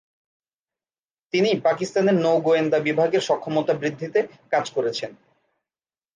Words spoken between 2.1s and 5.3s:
নৌ গোয়েন্দা বিভাগের সক্ষমতা বৃদ্ধিতে কাজ করেছেন।